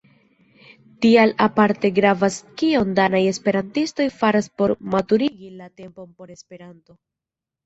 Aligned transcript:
Tial 1.05 1.33
aparte 1.45 1.91
gravas 1.97 2.37
kion 2.61 2.95
danaj 3.01 3.19
esperantistoj 3.33 4.09
faras 4.23 4.49
por 4.63 4.75
maturigi 4.95 5.53
la 5.61 5.69
tempon 5.85 6.11
por 6.17 6.35
Esperanto. 6.39 6.97